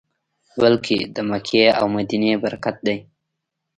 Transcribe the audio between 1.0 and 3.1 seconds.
د مکې او مدینې برکت دی.